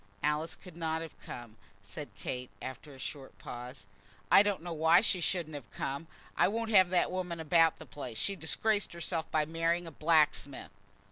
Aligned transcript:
"Alice 0.23 0.55
could 0.55 0.75
not 0.75 1.03
have 1.03 1.13
come," 1.21 1.57
said 1.83 2.09
Kate, 2.17 2.49
after 2.59 2.91
a 2.91 2.97
short 2.97 3.37
pause. 3.37 3.85
"I 4.31 4.41
don't 4.41 4.63
know 4.63 4.73
why 4.73 5.01
she 5.01 5.21
shouldn't 5.21 5.53
have 5.53 5.69
come. 5.69 6.07
I 6.35 6.47
won't 6.47 6.71
have 6.71 6.89
that 6.89 7.11
woman 7.11 7.39
about 7.39 7.77
the 7.77 7.85
place. 7.85 8.17
She 8.17 8.35
disgraced 8.35 8.93
herself 8.93 9.29
by 9.29 9.45
marrying 9.45 9.85
a 9.85 9.91
blacksmith 9.91 10.71